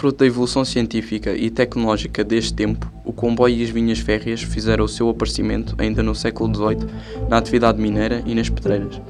[0.00, 4.84] Fruto da evolução científica e tecnológica deste tempo, o comboio e as vinhas férreas fizeram
[4.84, 6.86] o seu aparecimento ainda no século XVIII
[7.28, 9.00] na atividade mineira e nas pedreiras.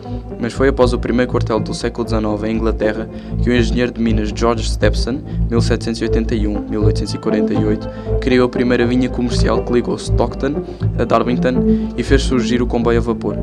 [0.41, 3.07] Mas foi após o primeiro quartel do século XIX em Inglaterra
[3.43, 9.97] que o engenheiro de minas George Stephenson, 1781-1848, criou a primeira vinha comercial que ligou
[9.97, 10.65] Stockton
[10.99, 13.37] a Darlington e fez surgir o comboio a vapor.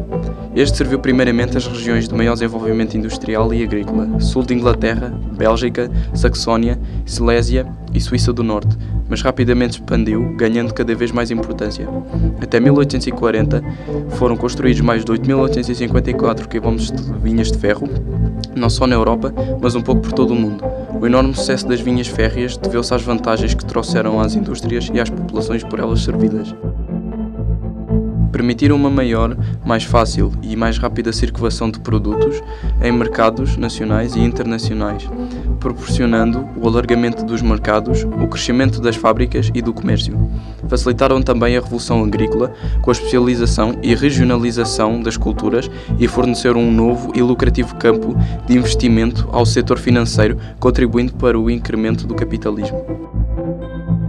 [0.55, 5.91] Este serviu primeiramente às regiões de maior desenvolvimento industrial e agrícola, sul de Inglaterra, Bélgica,
[6.15, 8.77] Saxónia, Silésia e Suíça do Norte,
[9.09, 11.87] mas rapidamente expandiu, ganhando cada vez mais importância.
[12.41, 13.63] Até 1840
[14.11, 17.89] foram construídos mais de 8.854 km de vinhas de ferro,
[18.55, 20.63] não só na Europa, mas um pouco por todo o mundo.
[20.99, 25.09] O enorme sucesso das vinhas férreas deveu-se às vantagens que trouxeram às indústrias e às
[25.09, 26.53] populações por elas servidas
[28.31, 32.41] permitir uma maior, mais fácil e mais rápida circulação de produtos
[32.81, 35.09] em mercados nacionais e internacionais,
[35.59, 40.17] proporcionando o alargamento dos mercados, o crescimento das fábricas e do comércio.
[40.67, 45.69] Facilitaram também a revolução agrícola com a especialização e regionalização das culturas
[45.99, 51.49] e forneceram um novo e lucrativo campo de investimento ao setor financeiro, contribuindo para o
[51.49, 53.16] incremento do capitalismo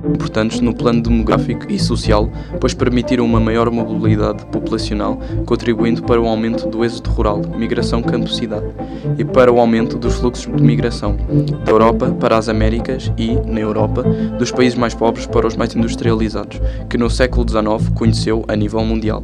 [0.08, 6.26] importantes no plano demográfico e social, pois permitiram uma maior mobilidade populacional, contribuindo para o
[6.26, 8.66] aumento do êxodo rural, migração campo-cidade,
[9.18, 11.16] e para o aumento dos fluxos de migração
[11.64, 14.02] da Europa para as Américas e, na Europa,
[14.38, 18.84] dos países mais pobres para os mais industrializados, que no século XIX conheceu a nível
[18.84, 19.22] mundial.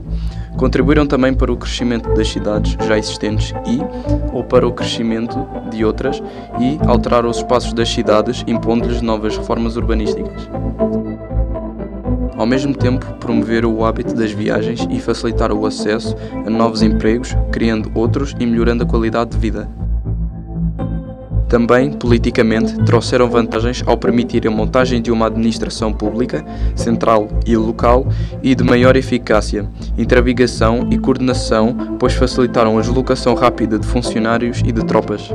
[0.57, 3.81] Contribuíram também para o crescimento das cidades já existentes e,
[4.33, 6.23] ou para o crescimento de outras,
[6.61, 10.49] e alteraram os espaços das cidades, impondo-lhes novas reformas urbanísticas.
[12.37, 17.37] Ao mesmo tempo, promoveram o hábito das viagens e facilitaram o acesso a novos empregos,
[17.53, 19.84] criando outros e melhorando a qualidade de vida.
[21.55, 28.09] Também, politicamente, trouxeram vantagens ao permitir a montagem de uma administração pública, central e local
[28.43, 29.65] e de maior eficácia,
[29.97, 35.31] interligação e coordenação, pois facilitaram a deslocação rápida de funcionários e de tropas.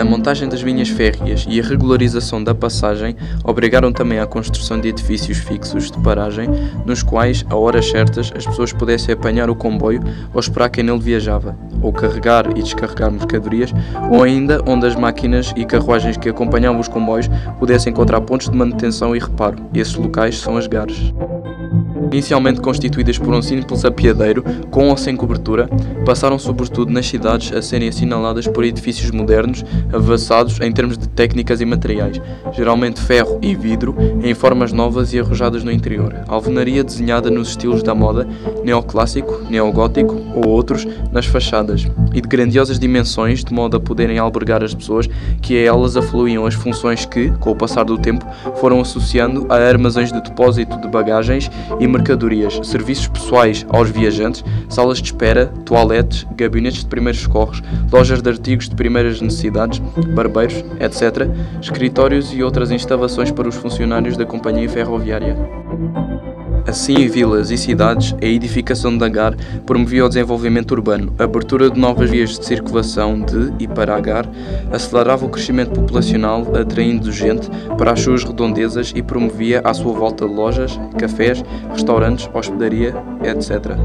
[0.00, 4.88] A montagem das linhas férreas e a regularização da passagem obrigaram também à construção de
[4.88, 6.48] edifícios fixos de paragem,
[6.86, 10.02] nos quais, a horas certas, as pessoas pudessem apanhar o comboio
[10.32, 13.74] ou esperar quem nele viajava, ou carregar e descarregar mercadorias,
[14.10, 17.28] ou ainda onde as máquinas e carruagens que acompanhavam os comboios
[17.58, 19.58] pudessem encontrar pontos de manutenção e reparo.
[19.74, 21.12] Esses locais são as gares.
[22.12, 25.68] Inicialmente constituídas por um simples apiadeiro, com ou sem cobertura,
[26.04, 31.60] passaram sobretudo nas cidades a serem assinaladas por edifícios modernos, avançados em termos de técnicas
[31.60, 32.20] e materiais,
[32.52, 36.14] geralmente ferro e vidro, em formas novas e arrojadas no interior.
[36.26, 38.26] Alvenaria desenhada nos estilos da moda,
[38.64, 44.64] neoclássico, neogótico ou outros, nas fachadas, e de grandiosas dimensões, de modo a poderem albergar
[44.64, 45.08] as pessoas
[45.40, 49.56] que a elas afluíam as funções que, com o passar do tempo, foram associando a
[49.56, 51.48] armazéns de depósito de bagagens
[51.78, 57.62] e mercadorias, serviços pessoais aos viajantes, salas de espera, toaletes, gabinetes de primeiros socorros,
[57.92, 59.78] lojas de artigos de primeiras necessidades,
[60.14, 61.28] barbeiros, etc.,
[61.60, 65.36] escritórios e outras instalações para os funcionários da companhia ferroviária.
[66.66, 69.34] Assim, em vilas e cidades, a edificação de hangar
[69.66, 74.28] promovia o desenvolvimento urbano, a abertura de novas vias de circulação de e para hangar,
[74.72, 80.24] acelerava o crescimento populacional, atraindo gente para as suas redondezas e promovia à sua volta
[80.24, 82.94] lojas, cafés, restaurantes, hospedaria,
[83.24, 83.76] etc.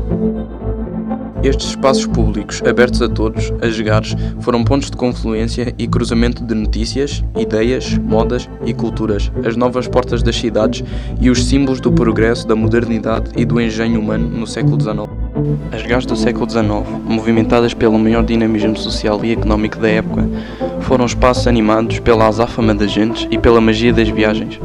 [1.44, 6.56] Estes espaços públicos, abertos a todos, a jogares, foram pontos de confluência e cruzamento de
[6.56, 10.84] notícias, ideias, modas e culturas, as novas portas das cidades
[11.20, 15.08] e os símbolos do progresso, da modernidade e do engenho humano no século XIX.
[15.72, 16.68] As gares do século XIX,
[17.06, 20.28] movimentadas pelo maior dinamismo social e económico da época,
[20.82, 24.60] foram espaços animados pela azáfama das gentes e pela magia das viagens.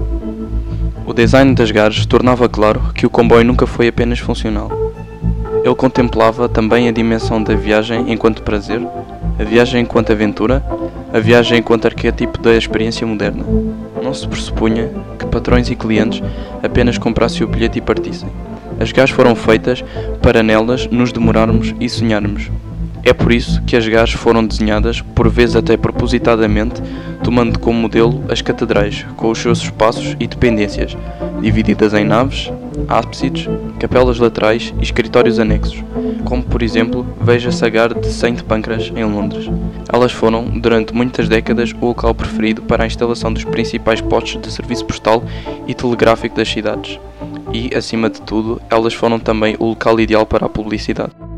[1.05, 4.71] O design das gares tornava claro que o comboio nunca foi apenas funcional
[5.63, 8.81] ele contemplava também a dimensão da viagem enquanto prazer,
[9.39, 10.65] a viagem enquanto aventura,
[11.13, 13.45] a viagem enquanto arquétipo da experiência moderna.
[14.03, 16.23] Não se pressupunha que patrões e clientes
[16.63, 18.29] apenas comprassem o bilhete e partissem.
[18.79, 19.85] As gás foram feitas
[20.23, 22.51] para nelas nos demorarmos e sonharmos.
[23.03, 26.83] É por isso que as gás foram desenhadas, por vezes até propositadamente,
[27.23, 30.97] tomando como modelo as catedrais, com os seus espaços e dependências,
[31.41, 32.51] divididas em naves,
[32.89, 35.83] ábsides, capelas laterais e escritórios anexos,
[36.25, 39.47] como por exemplo veja Sagar de Saint Pancras em Londres.
[39.93, 44.53] Elas foram, durante muitas décadas, o local preferido para a instalação dos principais postos de
[44.53, 45.23] serviço postal
[45.67, 46.99] e telegráfico das cidades.
[47.53, 51.30] E, acima de tudo, elas foram também o local ideal para a publicidade.